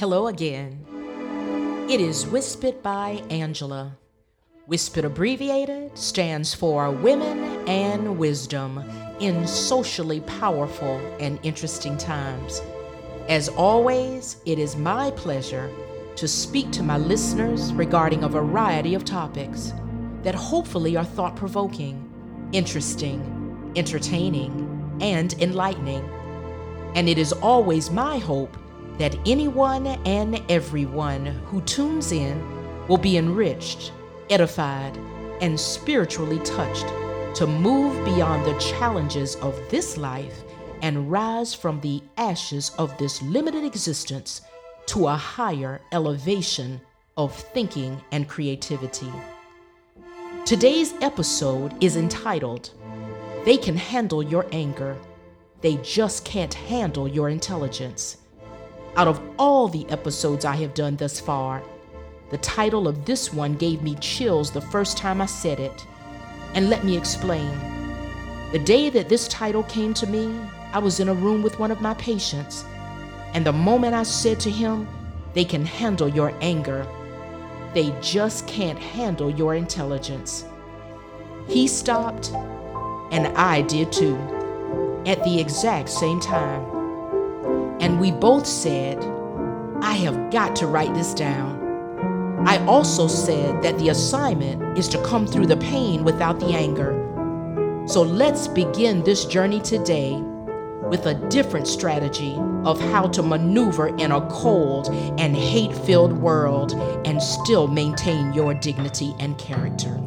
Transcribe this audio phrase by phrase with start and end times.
[0.00, 0.82] Hello again.
[1.90, 3.98] It is Wispit by Angela.
[4.66, 8.82] Wispit abbreviated stands for Women and Wisdom
[9.20, 12.62] in socially powerful and interesting times.
[13.28, 15.70] As always, it is my pleasure
[16.16, 19.74] to speak to my listeners regarding a variety of topics
[20.22, 22.10] that hopefully are thought provoking,
[22.52, 23.20] interesting,
[23.76, 26.08] entertaining, and enlightening.
[26.94, 28.56] And it is always my hope
[29.00, 32.38] that anyone and everyone who tunes in
[32.86, 33.92] will be enriched,
[34.28, 34.94] edified,
[35.40, 36.86] and spiritually touched
[37.34, 40.42] to move beyond the challenges of this life
[40.82, 44.42] and rise from the ashes of this limited existence
[44.84, 46.78] to a higher elevation
[47.16, 49.10] of thinking and creativity.
[50.44, 52.68] Today's episode is entitled,
[53.46, 54.94] They Can Handle Your Anger,
[55.62, 58.18] They Just Can't Handle Your Intelligence.
[58.96, 61.62] Out of all the episodes I have done thus far,
[62.30, 65.86] the title of this one gave me chills the first time I said it.
[66.54, 67.50] And let me explain.
[68.52, 70.38] The day that this title came to me,
[70.72, 72.64] I was in a room with one of my patients,
[73.34, 74.88] and the moment I said to him,
[75.34, 76.86] They can handle your anger,
[77.74, 80.44] they just can't handle your intelligence.
[81.46, 82.32] He stopped,
[83.12, 84.16] and I did too,
[85.06, 86.79] at the exact same time.
[87.80, 89.02] And we both said,
[89.80, 91.58] I have got to write this down.
[92.46, 96.96] I also said that the assignment is to come through the pain without the anger.
[97.86, 100.14] So let's begin this journey today
[100.90, 106.72] with a different strategy of how to maneuver in a cold and hate filled world
[107.06, 109.98] and still maintain your dignity and character.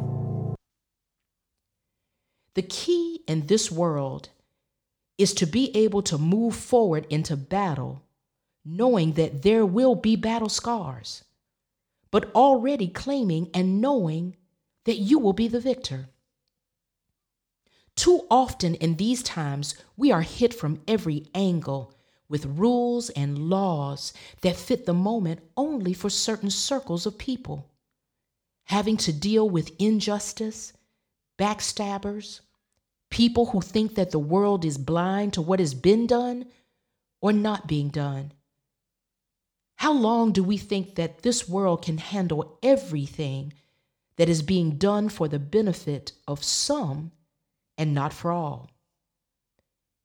[2.54, 4.28] The key in this world
[5.18, 8.02] is to be able to move forward into battle,
[8.64, 11.24] knowing that there will be battle scars,
[12.10, 14.36] but already claiming and knowing
[14.84, 16.08] that you will be the victor.
[17.96, 21.94] Too often in these times, we are hit from every angle
[22.28, 27.70] with rules and laws that fit the moment only for certain circles of people.
[28.64, 30.72] Having to deal with injustice,
[31.38, 32.40] backstabbers,
[33.14, 36.44] people who think that the world is blind to what has been done
[37.22, 38.32] or not being done.
[39.76, 43.52] How long do we think that this world can handle everything
[44.16, 47.12] that is being done for the benefit of some
[47.78, 48.68] and not for all?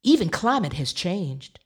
[0.04, 1.60] Even climate has changed.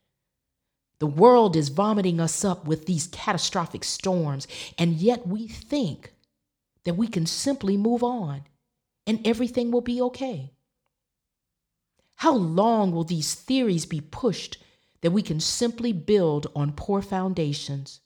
[0.99, 6.13] The world is vomiting us up with these catastrophic storms, and yet we think
[6.85, 8.43] that we can simply move on
[9.05, 10.52] and everything will be okay.
[12.23, 14.57] How long will these theories be pushed
[15.01, 17.99] that we can simply build on poor foundations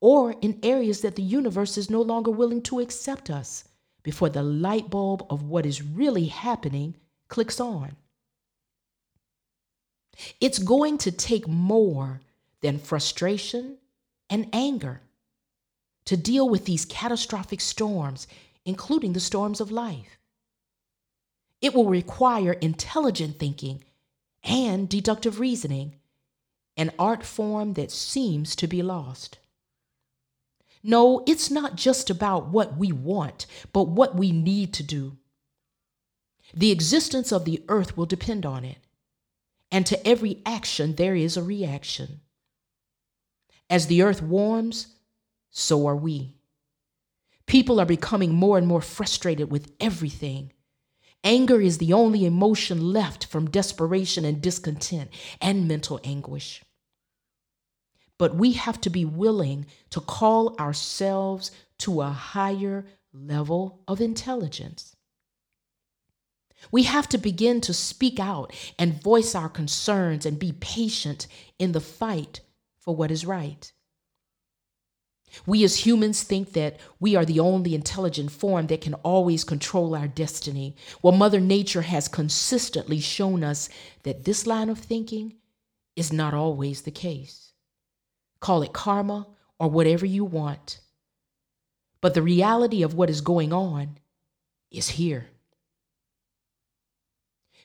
[0.00, 3.64] or in areas that the universe is no longer willing to accept us
[4.04, 6.94] before the light bulb of what is really happening
[7.26, 7.96] clicks on?
[10.40, 12.20] It's going to take more
[12.60, 13.78] than frustration
[14.30, 15.00] and anger
[16.04, 18.28] to deal with these catastrophic storms,
[18.64, 20.19] including the storms of life.
[21.60, 23.84] It will require intelligent thinking
[24.42, 25.96] and deductive reasoning,
[26.76, 29.38] an art form that seems to be lost.
[30.82, 35.18] No, it's not just about what we want, but what we need to do.
[36.54, 38.78] The existence of the earth will depend on it,
[39.70, 42.20] and to every action there is a reaction.
[43.68, 44.88] As the earth warms,
[45.50, 46.36] so are we.
[47.46, 50.52] People are becoming more and more frustrated with everything
[51.22, 55.10] Anger is the only emotion left from desperation and discontent
[55.40, 56.62] and mental anguish.
[58.18, 64.96] But we have to be willing to call ourselves to a higher level of intelligence.
[66.70, 71.26] We have to begin to speak out and voice our concerns and be patient
[71.58, 72.40] in the fight
[72.78, 73.72] for what is right.
[75.46, 79.94] We as humans think that we are the only intelligent form that can always control
[79.94, 80.76] our destiny.
[81.02, 83.68] Well, Mother Nature has consistently shown us
[84.02, 85.34] that this line of thinking
[85.96, 87.52] is not always the case.
[88.40, 89.26] Call it karma
[89.58, 90.80] or whatever you want.
[92.00, 93.98] But the reality of what is going on
[94.70, 95.26] is here.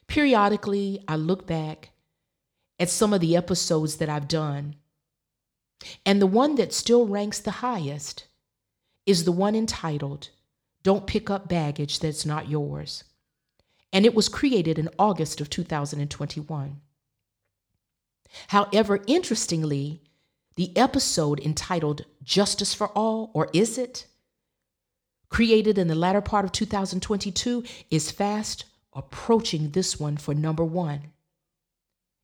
[0.06, 1.90] Periodically, I look back
[2.78, 4.76] at some of the episodes that I've done
[6.04, 8.26] and the one that still ranks the highest
[9.04, 10.30] is the one entitled,
[10.82, 13.04] Don't Pick Up Baggage That's Not Yours.
[13.92, 16.80] And it was created in August of 2021.
[18.48, 20.02] However, interestingly,
[20.56, 24.06] The episode entitled Justice for All, or Is It?
[25.28, 28.64] created in the latter part of 2022, is fast
[28.94, 31.12] approaching this one for number one.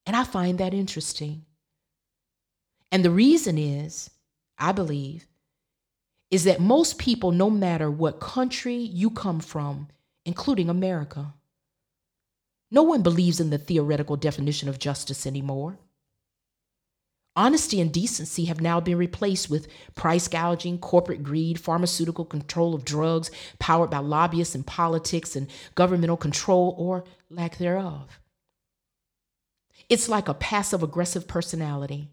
[0.06, 1.44] And I find that interesting.
[2.92, 4.10] And the reason is,
[4.58, 5.26] I believe,
[6.30, 9.88] is that most people, no matter what country you come from,
[10.26, 11.34] including America,
[12.70, 15.78] no one believes in the theoretical definition of justice anymore.
[17.34, 22.84] Honesty and decency have now been replaced with price gouging, corporate greed, pharmaceutical control of
[22.84, 28.20] drugs, powered by lobbyists and politics, and governmental control or lack thereof.
[29.88, 32.10] It's like a passive aggressive personality.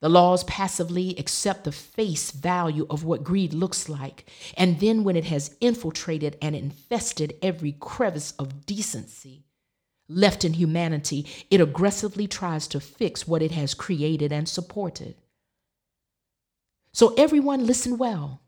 [0.00, 5.16] The laws passively accept the face value of what greed looks like, and then when
[5.16, 9.44] it has infiltrated and infested every crevice of decency,
[10.08, 15.16] Left in humanity, it aggressively tries to fix what it has created and supported.
[16.92, 18.42] So, everyone, listen well.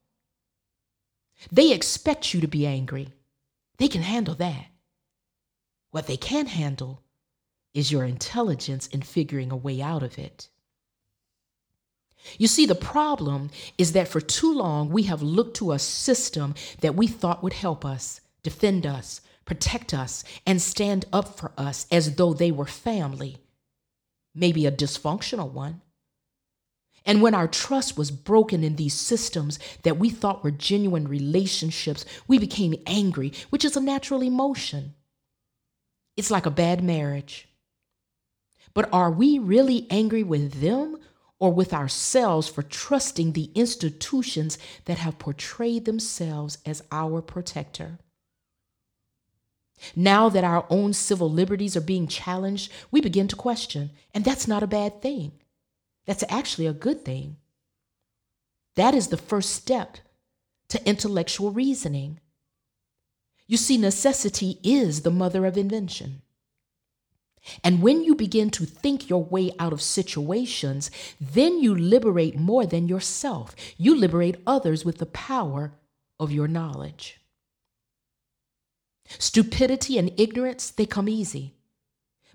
[1.50, 3.14] They expect you to be angry.
[3.78, 4.66] They can handle that.
[5.90, 7.02] What they can't handle
[7.72, 10.48] is your intelligence in figuring a way out of it.
[12.38, 16.54] You see, the problem is that for too long we have looked to a system
[16.80, 21.86] that we thought would help us, defend us, protect us, and stand up for us
[21.90, 23.38] as though they were family,
[24.34, 25.80] maybe a dysfunctional one.
[27.06, 32.04] And when our trust was broken in these systems that we thought were genuine relationships,
[32.26, 34.94] we became angry, which is a natural emotion.
[36.16, 37.48] It's like a bad marriage.
[38.74, 40.98] But are we really angry with them
[41.38, 47.98] or with ourselves for trusting the institutions that have portrayed themselves as our protector?
[49.94, 54.48] Now that our own civil liberties are being challenged, we begin to question, and that's
[54.48, 55.32] not a bad thing.
[56.06, 57.36] That's actually a good thing.
[58.76, 59.98] That is the first step
[60.68, 62.20] to intellectual reasoning.
[63.46, 66.22] You see, necessity is the mother of invention.
[67.62, 70.90] And when you begin to think your way out of situations,
[71.20, 73.54] then you liberate more than yourself.
[73.76, 75.72] You liberate others with the power
[76.18, 77.20] of your knowledge.
[79.18, 81.54] Stupidity and ignorance, they come easy.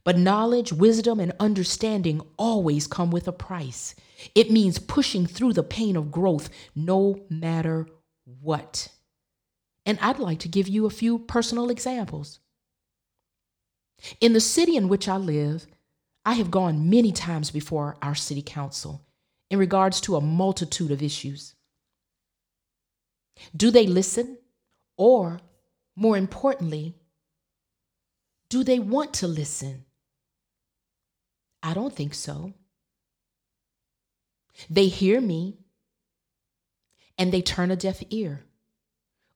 [0.04, 3.94] But knowledge, wisdom, and understanding always come with a price.
[4.34, 7.88] It means pushing through the pain of growth no matter
[8.42, 8.88] what.
[9.86, 12.40] And I'd like to give you a few personal examples.
[14.20, 15.68] In the city in which I live,
[16.26, 19.06] I have gone many times before our city council
[19.50, 21.56] in regards to a multitude of issues.
[23.56, 24.38] Do they listen
[24.98, 25.42] or
[25.96, 26.96] more importantly,
[28.50, 29.86] do they want to listen?
[31.64, 32.54] I don't think so.
[34.70, 35.58] They hear me
[37.18, 38.44] and they turn a deaf ear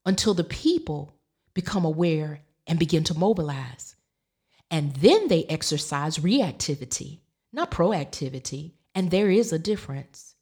[0.05, 1.13] until the people
[1.53, 3.94] become aware and begin to mobilize.
[4.69, 7.19] And then they exercise reactivity,
[7.53, 8.73] not proactivity.
[8.93, 10.35] And there is a difference.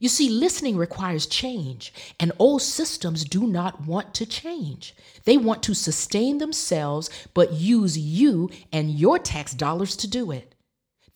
[0.00, 4.94] You see, listening requires change, and old systems do not want to change.
[5.24, 10.54] They want to sustain themselves, but use you and your tax dollars to do it.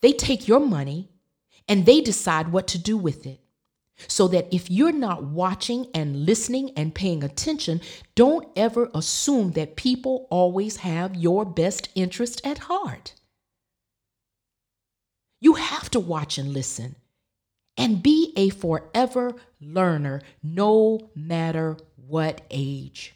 [0.01, 1.09] They take your money
[1.67, 3.41] and they decide what to do with it.
[4.07, 7.81] So that if you're not watching and listening and paying attention,
[8.15, 13.13] don't ever assume that people always have your best interest at heart.
[15.41, 16.95] You have to watch and listen
[17.77, 23.15] and be a forever learner no matter what age.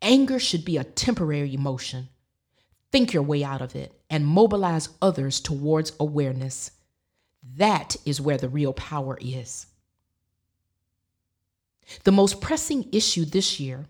[0.00, 2.08] Anger should be a temporary emotion.
[2.90, 6.72] Think your way out of it and mobilize others towards awareness.
[7.56, 9.66] That is where the real power is.
[12.04, 13.86] The most pressing issue this year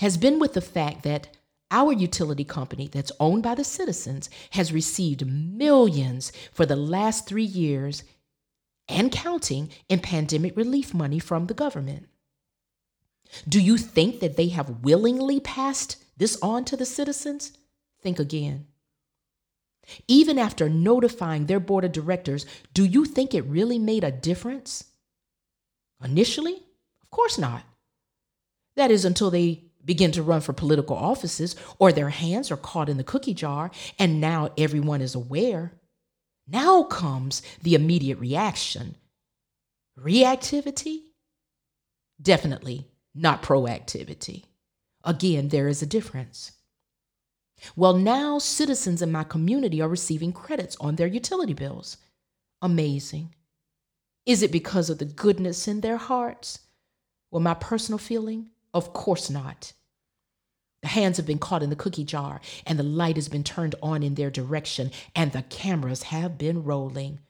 [0.00, 1.28] has been with the fact that
[1.70, 7.44] our utility company, that's owned by the citizens, has received millions for the last three
[7.44, 8.04] years
[8.88, 12.06] and counting in pandemic relief money from the government.
[13.48, 17.52] Do you think that they have willingly passed this on to the citizens?
[18.00, 18.66] Think again.
[20.08, 24.84] Even after notifying their board of directors, do you think it really made a difference?
[26.02, 26.54] Initially?
[27.02, 27.62] Of course not.
[28.76, 32.88] That is until they begin to run for political offices or their hands are caught
[32.88, 35.72] in the cookie jar and now everyone is aware.
[36.48, 38.96] Now comes the immediate reaction.
[39.98, 41.02] Reactivity?
[42.20, 44.44] Definitely not proactivity.
[45.04, 46.52] Again, there is a difference.
[47.74, 51.96] Well, now citizens in my community are receiving credits on their utility bills.
[52.62, 53.34] amazing.
[54.24, 56.60] Is it because of the goodness in their hearts?
[57.30, 59.72] Well, my personal feeling, of course not.
[60.82, 63.74] The hands have been caught in the cookie jar, and the light has been turned
[63.82, 67.20] on in their direction, and the cameras have been rolling.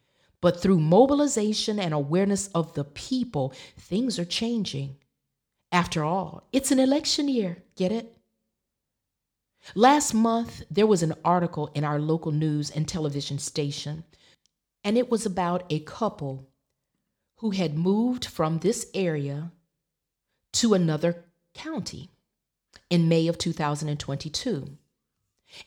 [0.40, 4.96] But through mobilization and awareness of the people, things are changing.
[5.72, 8.15] After all, it's an election year, get it?
[9.74, 14.04] Last month, there was an article in our local news and television station,
[14.84, 16.48] and it was about a couple
[17.38, 19.50] who had moved from this area
[20.54, 22.10] to another county
[22.88, 24.78] in May of 2022.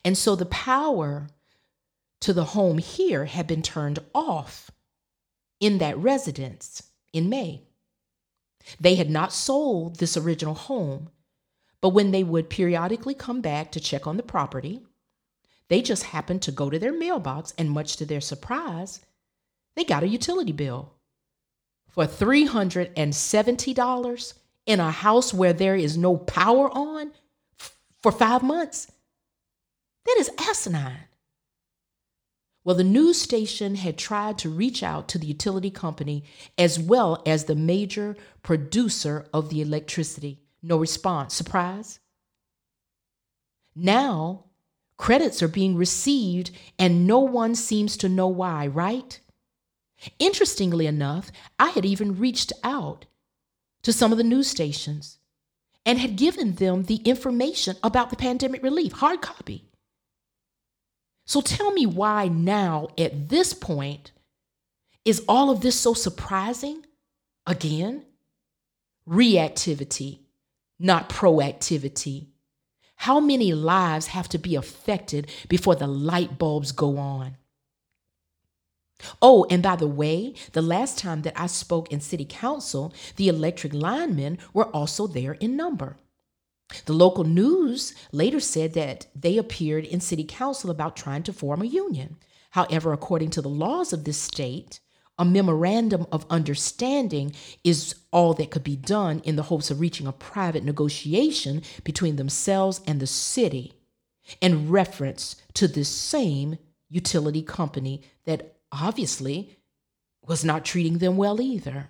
[0.03, 1.27] And so the power
[2.21, 4.71] to the home here had been turned off
[5.59, 7.63] in that residence in May.
[8.79, 11.09] They had not sold this original home,
[11.81, 14.81] but when they would periodically come back to check on the property,
[15.69, 19.01] they just happened to go to their mailbox, and much to their surprise,
[19.75, 20.93] they got a utility bill
[21.89, 24.33] for $370
[24.65, 27.11] in a house where there is no power on
[28.01, 28.91] for five months.
[30.05, 31.05] That is asinine.
[32.63, 36.23] Well, the news station had tried to reach out to the utility company
[36.57, 40.41] as well as the major producer of the electricity.
[40.61, 41.33] No response.
[41.33, 41.99] Surprise?
[43.75, 44.45] Now,
[44.97, 49.19] credits are being received and no one seems to know why, right?
[50.17, 53.05] Interestingly enough, I had even reached out
[53.83, 55.19] to some of the news stations
[55.85, 59.69] and had given them the information about the pandemic relief, hard copy.
[61.25, 64.11] So tell me why now, at this point,
[65.05, 66.85] is all of this so surprising?
[67.45, 68.05] Again,
[69.07, 70.19] reactivity,
[70.79, 72.27] not proactivity.
[72.95, 77.37] How many lives have to be affected before the light bulbs go on?
[79.21, 83.29] Oh, and by the way, the last time that I spoke in city council, the
[83.29, 85.97] electric linemen were also there in number.
[86.85, 91.61] The local news later said that they appeared in city council about trying to form
[91.61, 92.17] a union.
[92.51, 94.79] However, according to the laws of this state,
[95.19, 97.33] a memorandum of understanding
[97.63, 102.15] is all that could be done in the hopes of reaching a private negotiation between
[102.15, 103.73] themselves and the city
[104.39, 106.57] in reference to this same
[106.87, 109.57] utility company that obviously
[110.25, 111.89] was not treating them well either.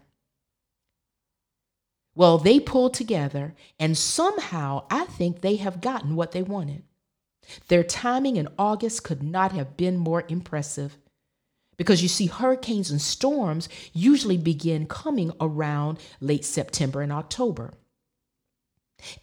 [2.15, 6.83] Well, they pulled together, and somehow I think they have gotten what they wanted.
[7.67, 10.97] Their timing in August could not have been more impressive.
[11.79, 17.73] Because you see, hurricanes and storms usually begin coming around late September and October.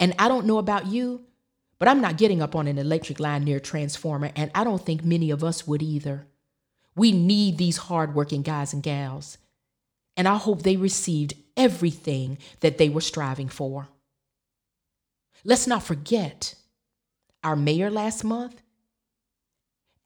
[0.01, 1.27] And I don't know about you,
[1.79, 4.83] but I'm not getting up on an electric line near a transformer, and I don't
[4.83, 6.27] think many of us would either.
[6.95, 9.37] We need these hardworking guys and gals.
[10.17, 13.89] And I hope they received everything that they were striving for.
[15.45, 16.55] Let's not forget,
[17.45, 18.63] our mayor last month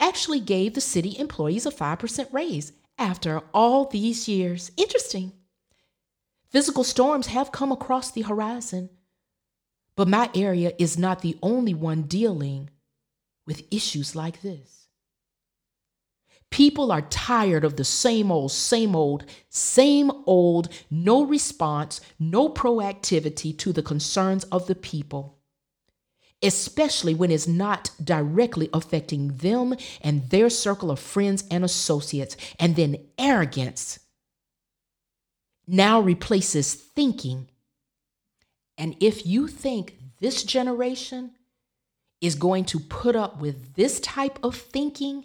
[0.00, 4.70] actually gave the city employees a 5% raise after all these years.
[4.76, 5.32] Interesting.
[6.48, 8.90] Physical storms have come across the horizon,
[9.94, 12.70] but my area is not the only one dealing
[13.46, 14.88] with issues like this.
[16.50, 23.56] People are tired of the same old, same old, same old, no response, no proactivity
[23.58, 25.39] to the concerns of the people,
[26.42, 32.36] especially when it's not directly affecting them and their circle of friends and associates.
[32.58, 33.98] And then arrogance
[35.66, 37.48] now replaces thinking.
[38.78, 41.32] And if you think this generation
[42.20, 45.24] is going to put up with this type of thinking,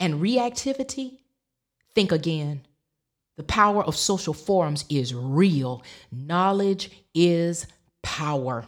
[0.00, 1.18] and reactivity,
[1.94, 2.66] think again.
[3.36, 5.82] The power of social forums is real.
[6.12, 7.66] Knowledge is
[8.02, 8.66] power.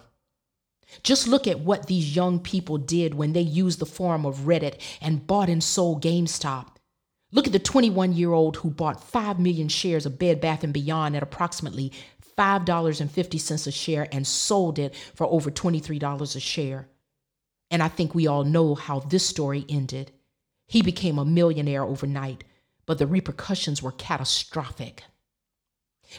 [1.03, 4.81] Just look at what these young people did when they used the forum of Reddit
[5.01, 6.69] and bought and sold GameStop.
[7.33, 10.73] Look at the 21 year old who bought 5 million shares of Bed Bath &
[10.73, 11.93] Beyond at approximately
[12.39, 16.89] $5.50 a share and sold it for over $23 a share.
[17.71, 20.13] And I think we all know how this story ended.
[20.69, 22.45] He became a millionaire overnight,
[22.87, 25.03] but the repercussions were catastrophic.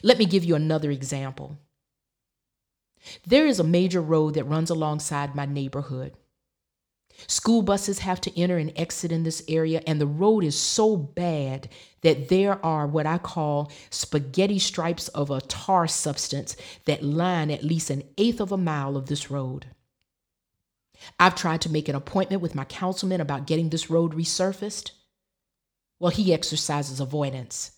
[0.04, 1.58] Let me give you another example.
[3.26, 6.14] There is a major road that runs alongside my neighborhood.
[7.26, 10.96] School buses have to enter and exit in this area, and the road is so
[10.96, 11.68] bad
[12.02, 17.64] that there are what I call spaghetti stripes of a tar substance that line at
[17.64, 19.66] least an eighth of a mile of this road.
[21.20, 24.92] I've tried to make an appointment with my councilman about getting this road resurfaced.
[26.00, 27.72] Well, he exercises avoidance.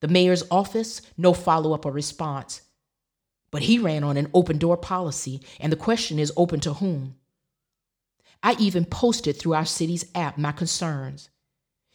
[0.00, 2.62] The mayor's office, no follow up or response.
[3.50, 7.16] But he ran on an open door policy, and the question is open to whom?
[8.42, 11.30] I even posted through our city's app my concerns.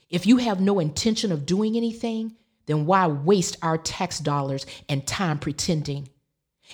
[0.10, 2.36] If you have no intention of doing anything,
[2.68, 6.10] then why waste our tax dollars and time pretending?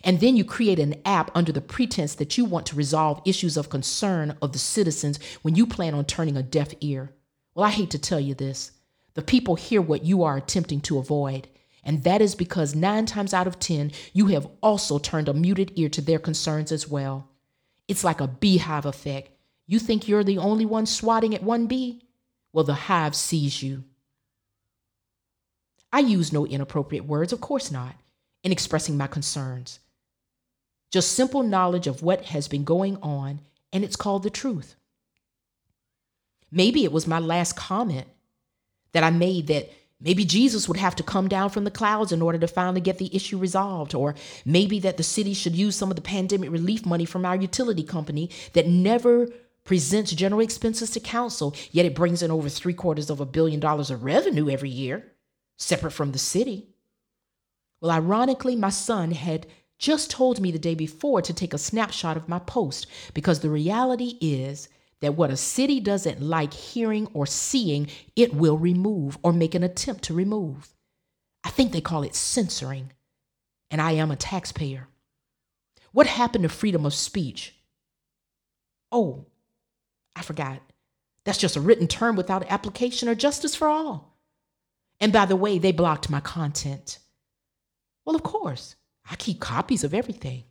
[0.04, 3.58] And then you create an app under the pretense that you want to resolve issues
[3.58, 7.12] of concern of the citizens when you plan on turning a deaf ear.
[7.54, 8.72] Well, I hate to tell you this.
[9.14, 11.50] The people hear what you are attempting to avoid.
[11.84, 15.72] And that is because nine times out of 10, you have also turned a muted
[15.76, 17.30] ear to their concerns as well.
[17.88, 19.32] It's like a beehive effect.
[19.66, 22.04] You think you're the only one swatting at one bee?
[22.54, 23.84] Well, the hive sees you.
[25.94, 27.96] I use no inappropriate words, of course not,
[28.44, 29.80] in expressing my concerns.
[30.92, 33.42] Just simple knowledge of what has been going on,
[33.74, 34.76] and it's called the truth.
[36.52, 38.08] Maybe it was my last comment
[38.92, 42.22] that I made that maybe Jesus would have to come down from the clouds in
[42.22, 44.16] order to finally get the issue resolved, or
[44.46, 47.84] maybe that the city should use some of the pandemic relief money from our utility
[47.84, 49.28] company that never
[49.64, 53.60] presents general expenses to council, yet it brings in over three quarters of a billion
[53.60, 55.12] dollars of revenue every year,
[55.58, 56.70] separate from the city.
[57.80, 62.16] Well, ironically, my son had just told me the day before to take a snapshot
[62.16, 64.70] of my post because the reality is
[65.02, 69.64] that what a city doesn't like hearing or seeing, it will remove or make an
[69.64, 70.74] attempt to remove.
[71.44, 72.92] I think they call it censoring.
[73.70, 74.88] And I am a taxpayer.
[75.92, 77.56] What happened to freedom of speech?
[78.92, 79.26] Oh,
[80.16, 80.62] I forgot.
[81.24, 84.18] That's just a written term without application or justice for all.
[85.00, 87.00] And by the way, they blocked my content.
[88.06, 88.76] Well, of course,
[89.10, 90.44] I keep copies of everything.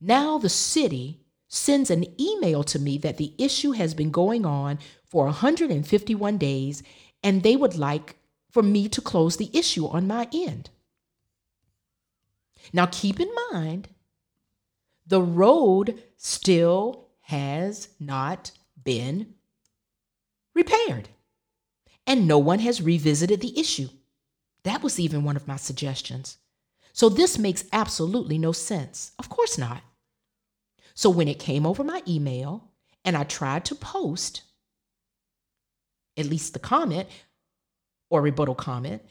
[0.00, 4.78] Now the city sends an email to me that the issue has been going on
[5.04, 6.82] for 151 days
[7.22, 8.16] and they would like
[8.50, 10.70] for me to close the issue on my end.
[12.72, 13.88] Now, keep in mind,
[15.06, 19.34] the road still has not been
[20.54, 21.08] repaired,
[22.06, 23.88] and no one has revisited the issue.
[24.62, 26.38] That was even one of my suggestions.
[26.92, 29.12] So, this makes absolutely no sense.
[29.18, 29.82] Of course not.
[30.96, 32.70] So when it came over my email
[33.04, 34.42] and I tried to post
[36.16, 37.06] at least the comment
[38.08, 39.02] or rebuttal comment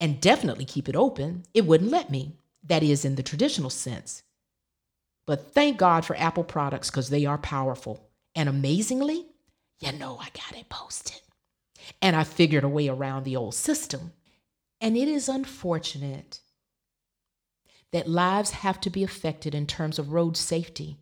[0.00, 2.34] and definitely keep it open, it wouldn't let me.
[2.64, 4.24] That is in the traditional sense.
[5.24, 8.10] But thank God for Apple products because they are powerful.
[8.34, 9.24] And amazingly,
[9.78, 11.20] you know, I got it posted.
[12.02, 14.12] And I figured a way around the old system.
[14.80, 16.40] And it is unfortunate
[17.92, 20.98] that lives have to be affected in terms of road safety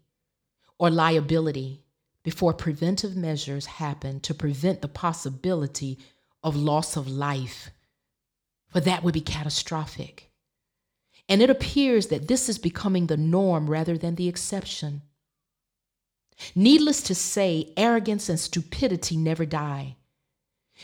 [0.78, 1.82] or liability
[2.22, 5.98] before preventive measures happen to prevent the possibility
[6.42, 7.70] of loss of life,
[8.68, 10.30] for that would be catastrophic.
[11.28, 15.02] And it appears that this is becoming the norm rather than the exception.
[16.54, 19.96] Needless to say, arrogance and stupidity never die.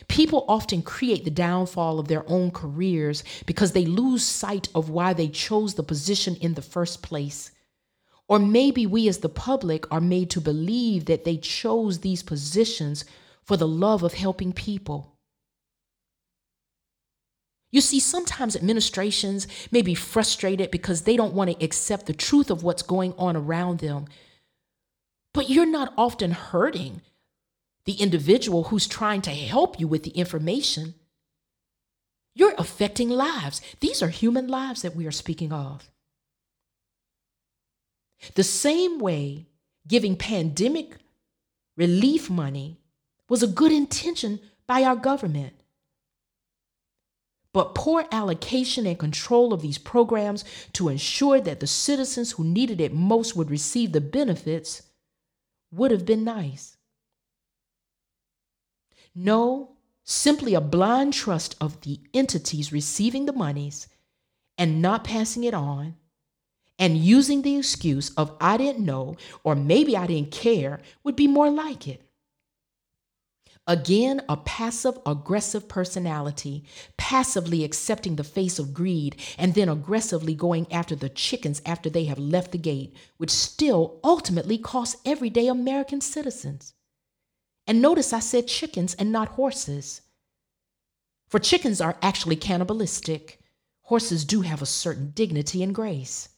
[0.08, 5.12] People often create the downfall of their own careers because they lose sight of why
[5.12, 7.50] they chose the position in the first place.
[8.26, 13.04] Or maybe we as the public are made to believe that they chose these positions
[13.42, 15.12] for the love of helping people.
[17.70, 22.50] You see, sometimes administrations may be frustrated because they don't want to accept the truth
[22.50, 24.06] of what's going on around them.
[25.34, 27.00] But you're not often hurting
[27.84, 30.94] the individual who's trying to help you with the information,
[32.34, 33.60] you're affecting lives.
[33.80, 35.90] These are human lives that we are speaking of.
[38.34, 39.46] The same way
[39.86, 40.96] giving pandemic
[41.76, 42.78] relief money
[43.28, 45.54] was a good intention by our government.
[47.52, 52.80] But poor allocation and control of these programs to ensure that the citizens who needed
[52.80, 54.82] it most would receive the benefits
[55.70, 56.76] would have been nice.
[59.14, 63.88] No, simply a blind trust of the entities receiving the monies
[64.56, 65.96] and not passing it on
[66.78, 71.26] and using the excuse of I didn't know or maybe I didn't care would be
[71.26, 72.02] more like it.
[73.66, 76.64] Again, a passive aggressive personality,
[76.96, 82.04] passively accepting the face of greed and then aggressively going after the chickens after they
[82.06, 86.74] have left the gate, which still ultimately costs everyday American citizens.
[87.66, 90.02] And notice I said chickens and not horses.
[91.28, 93.40] For chickens are actually cannibalistic.
[93.82, 96.28] Horses do have a certain dignity and grace.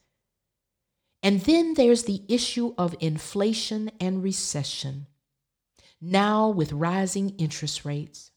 [1.23, 5.07] And then there's the issue of inflation and recession.
[6.01, 8.31] now with rising interest rates.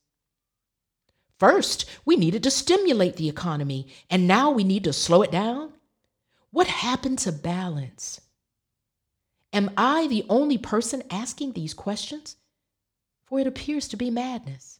[1.39, 5.73] First, we needed to stimulate the economy, and now we need to slow it down.
[6.51, 8.21] What happened to balance?
[9.53, 12.37] Am I the only person asking these questions?
[13.27, 14.79] For it appears to be madness.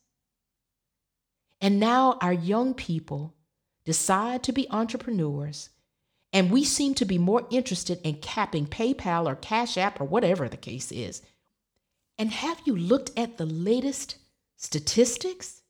[1.59, 3.35] And now our young people
[3.83, 5.69] decide to be entrepreneurs,
[6.33, 10.47] and we seem to be more interested in capping PayPal or Cash App or whatever
[10.47, 11.21] the case is.
[12.17, 14.17] And have you looked at the latest
[14.55, 15.61] statistics?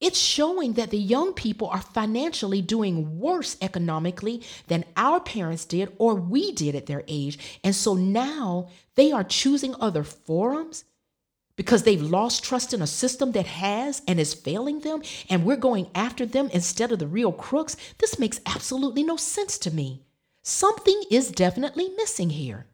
[0.00, 5.92] It's showing that the young people are financially doing worse economically than our parents did
[5.98, 7.58] or we did at their age.
[7.64, 10.84] And so now they are choosing other forums
[11.56, 15.56] because they've lost trust in a system that has and is failing them, and we're
[15.56, 17.76] going after them instead of the real crooks.
[17.98, 20.04] This makes absolutely no sense to me.
[20.42, 22.66] Something is definitely missing here.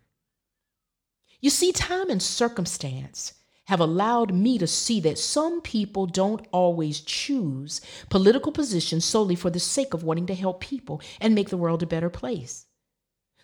[1.40, 3.32] You see, time and circumstance
[3.66, 9.50] have allowed me to see that some people don't always choose political positions solely for
[9.50, 12.66] the sake of wanting to help people and make the world a better place.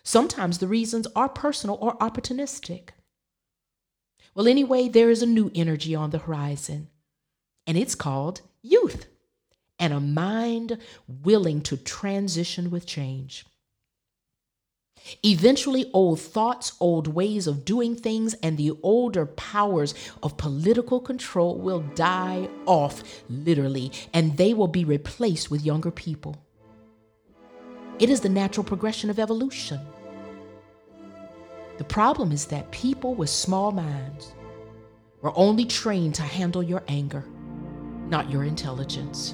[0.03, 2.89] Sometimes the reasons are personal or opportunistic.
[4.33, 6.89] Well, anyway, there is a new energy on the horizon,
[7.67, 9.07] and it's called youth
[9.79, 13.45] and a mind willing to transition with change.
[15.23, 21.57] Eventually, old thoughts, old ways of doing things, and the older powers of political control
[21.57, 26.37] will die off, literally, and they will be replaced with younger people.
[27.99, 29.79] It is the natural progression of evolution.
[31.77, 34.33] The problem is that people with small minds
[35.21, 37.25] were only trained to handle your anger,
[38.07, 39.33] not your intelligence.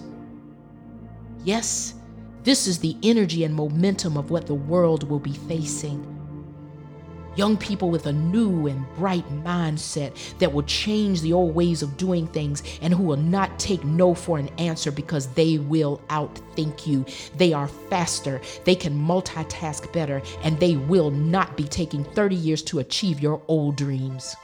[1.44, 1.94] Yes,
[2.48, 6.02] this is the energy and momentum of what the world will be facing.
[7.36, 11.98] Young people with a new and bright mindset that will change the old ways of
[11.98, 16.88] doing things and who will not take no for an answer because they will outthink
[16.88, 17.06] you.
[17.36, 22.64] They are faster, they can multitask better, and they will not be taking 30 years
[22.64, 24.38] to achieve your old dreams.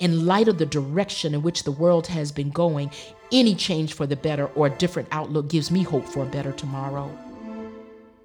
[0.00, 2.90] In light of the direction in which the world has been going,
[3.30, 6.52] any change for the better or a different outlook gives me hope for a better
[6.52, 7.10] tomorrow.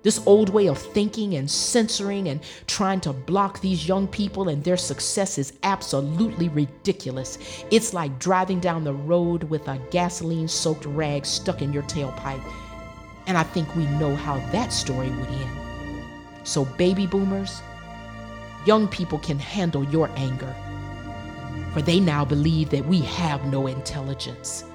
[0.01, 4.63] This old way of thinking and censoring and trying to block these young people and
[4.63, 7.37] their success is absolutely ridiculous.
[7.69, 12.41] It's like driving down the road with a gasoline soaked rag stuck in your tailpipe.
[13.27, 15.59] And I think we know how that story would end.
[16.45, 17.61] So, baby boomers,
[18.65, 20.55] young people can handle your anger,
[21.73, 24.65] for they now believe that we have no intelligence.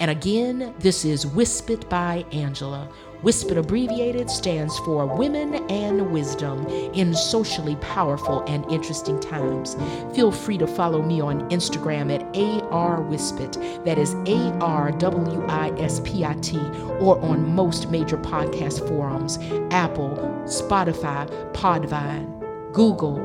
[0.00, 2.88] And again, this is Wispit by Angela.
[3.22, 9.76] Wispit abbreviated stands for Women and Wisdom in Socially Powerful and Interesting Times.
[10.14, 15.70] Feel free to follow me on Instagram at ARWispit, that is A R W I
[15.78, 16.58] S P I T,
[17.00, 19.38] or on most major podcast forums
[19.70, 23.20] Apple, Spotify, Podbean, Google,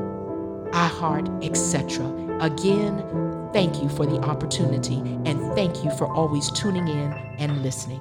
[0.70, 2.29] iHeart, etc.
[2.40, 8.00] Again, Thank you for the opportunity and thank you for always tuning in and listening.